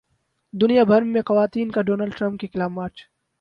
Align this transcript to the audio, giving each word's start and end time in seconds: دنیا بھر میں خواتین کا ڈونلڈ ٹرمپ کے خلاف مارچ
دنیا 0.53 0.83
بھر 0.83 1.01
میں 1.03 1.21
خواتین 1.21 1.71
کا 1.71 1.81
ڈونلڈ 1.81 2.17
ٹرمپ 2.17 2.39
کے 2.41 2.47
خلاف 2.47 2.71
مارچ 2.71 3.01